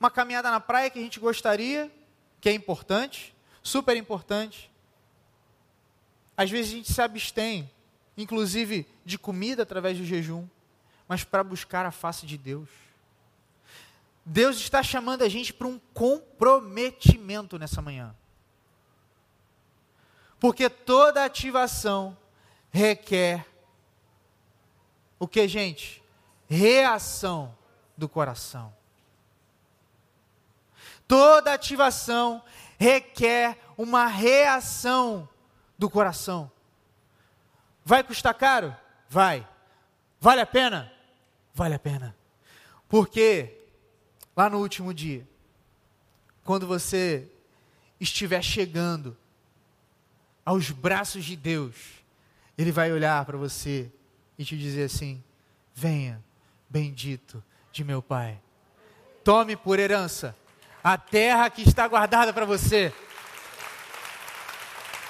[0.01, 1.93] uma caminhada na praia que a gente gostaria,
[2.41, 4.71] que é importante, super importante.
[6.37, 7.71] Às vezes a gente se abstém,
[8.17, 10.47] inclusive de comida através do jejum,
[11.09, 12.69] mas para buscar a face de Deus.
[14.29, 18.13] Deus está chamando a gente para um comprometimento nessa manhã.
[20.41, 22.19] Porque toda ativação
[22.73, 23.47] requer
[25.17, 26.03] o que, gente?
[26.49, 27.57] Reação
[27.97, 28.75] do coração.
[31.07, 32.43] Toda ativação
[32.77, 35.29] requer uma reação
[35.79, 36.51] do coração.
[37.85, 38.77] Vai custar caro?
[39.09, 39.47] Vai.
[40.21, 40.93] Vale a pena?
[41.55, 42.17] Vale a pena.
[42.89, 43.56] Porque
[44.37, 45.27] lá no último dia,
[46.45, 47.27] quando você
[47.99, 49.17] estiver chegando
[50.45, 51.75] aos braços de Deus,
[52.57, 53.91] Ele vai olhar para você
[54.39, 55.25] e te dizer assim:
[55.75, 56.23] Venha,
[56.69, 58.39] bendito de meu Pai.
[59.25, 60.37] Tome por herança
[60.85, 62.93] a terra que está guardada para você.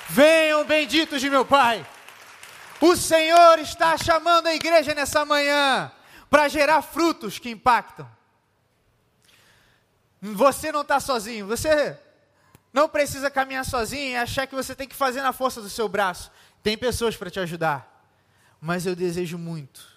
[0.09, 1.85] Venham, benditos de meu Pai.
[2.81, 5.93] O Senhor está chamando a igreja nessa manhã
[6.31, 8.16] para gerar frutos que impactam.
[10.35, 11.99] Você não está sozinho, você
[12.73, 15.89] não precisa caminhar sozinho e achar que você tem que fazer na força do seu
[15.89, 16.31] braço.
[16.63, 17.93] Tem pessoas para te ajudar.
[18.61, 19.95] Mas eu desejo muito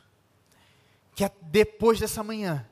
[1.16, 2.66] que depois dessa manhã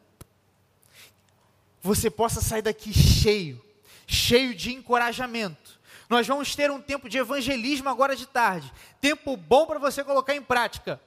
[1.81, 3.63] você possa sair daqui cheio,
[4.05, 5.79] cheio de encorajamento.
[6.09, 8.71] Nós vamos ter um tempo de evangelismo agora de tarde.
[9.01, 11.01] Tempo bom para você colocar em prática.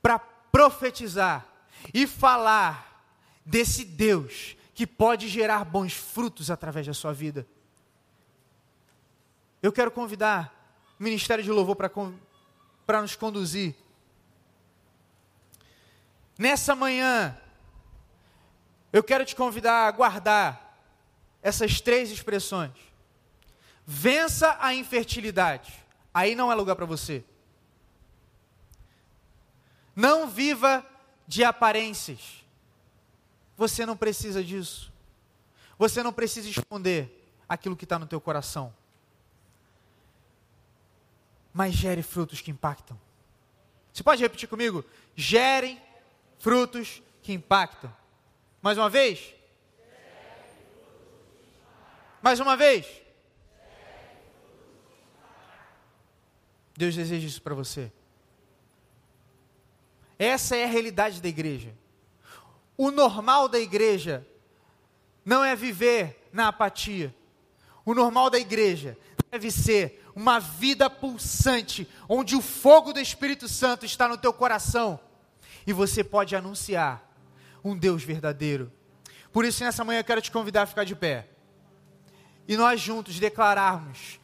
[0.00, 1.46] Para profetizar
[1.92, 3.04] e falar
[3.44, 7.46] desse Deus que pode gerar bons frutos através da sua vida.
[9.62, 10.52] Eu quero convidar
[10.98, 13.74] o Ministério de Louvor para nos conduzir.
[16.38, 17.38] Nessa manhã,
[18.92, 20.78] eu quero te convidar a guardar
[21.42, 22.72] essas três expressões.
[23.86, 25.72] Vença a infertilidade.
[26.14, 27.24] Aí não é lugar para você.
[29.94, 30.84] Não viva
[31.26, 32.41] de aparências.
[33.56, 34.92] Você não precisa disso.
[35.78, 38.74] Você não precisa esconder aquilo que está no teu coração.
[41.52, 42.98] Mas gere frutos que impactam.
[43.92, 44.84] Você pode repetir comigo?
[45.14, 45.80] Gerem
[46.38, 47.94] frutos que impactam.
[48.62, 49.34] Mais uma vez?
[52.22, 52.86] Mais uma vez?
[56.76, 57.92] Deus deseja isso para você.
[60.18, 61.74] Essa é a realidade da igreja.
[62.82, 64.26] O normal da igreja
[65.24, 67.14] não é viver na apatia.
[67.84, 68.98] O normal da igreja
[69.30, 74.98] deve ser uma vida pulsante, onde o fogo do Espírito Santo está no teu coração
[75.64, 77.08] e você pode anunciar
[77.62, 78.72] um Deus verdadeiro.
[79.32, 81.28] Por isso, nessa manhã, eu quero te convidar a ficar de pé
[82.48, 84.18] e nós juntos declararmos: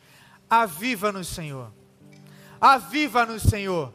[0.50, 1.72] Aviva-nos, Senhor.
[2.60, 3.94] Aviva-nos, Senhor.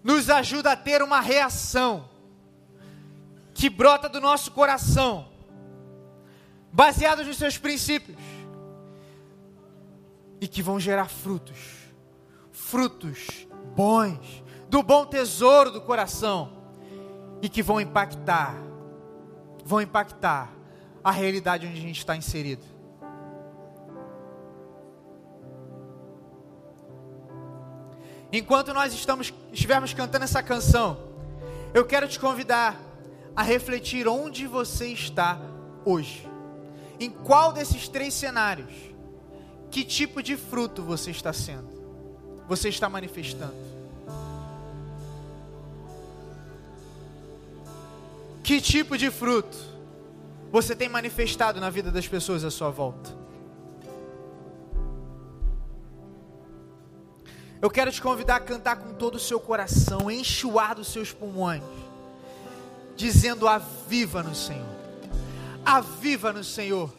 [0.00, 2.13] Nos ajuda a ter uma reação
[3.54, 5.28] que brota do nosso coração,
[6.72, 8.18] baseados nos seus princípios,
[10.40, 11.56] e que vão gerar frutos,
[12.50, 13.46] frutos
[13.76, 16.52] bons, do bom tesouro do coração,
[17.40, 18.56] e que vão impactar,
[19.64, 20.52] vão impactar
[21.02, 22.66] a realidade onde a gente está inserido.
[28.32, 30.98] Enquanto nós estamos, estivermos cantando essa canção,
[31.72, 32.76] eu quero te convidar
[33.36, 35.38] a refletir onde você está
[35.84, 36.28] hoje.
[37.00, 38.72] Em qual desses três cenários,
[39.70, 41.68] que tipo de fruto você está sendo?
[42.48, 43.54] Você está manifestando?
[48.42, 49.56] Que tipo de fruto
[50.52, 53.24] você tem manifestado na vida das pessoas à sua volta?
[57.60, 61.62] Eu quero te convidar a cantar com todo o seu coração, enxuar dos seus pulmões
[62.96, 64.66] dizendo: Aviva no Senhor,
[65.64, 66.90] aviva no Senhor.